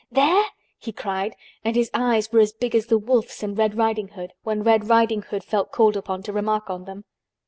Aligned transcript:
There?" 0.11 0.45
he 0.79 0.91
cried, 0.91 1.35
and 1.63 1.75
his 1.75 1.91
eyes 1.93 2.31
were 2.31 2.39
as 2.39 2.53
big 2.53 2.73
as 2.73 2.87
the 2.87 2.97
wolf's 2.97 3.43
in 3.43 3.53
Red 3.53 3.77
Riding 3.77 4.07
Hood, 4.07 4.33
when 4.41 4.63
Red 4.63 4.89
Riding 4.89 5.21
Hood 5.21 5.43
felt 5.43 5.71
called 5.71 5.95
upon 5.95 6.23
to 6.23 6.33
remark 6.33 6.71
on 6.71 6.85
them. 6.85 7.05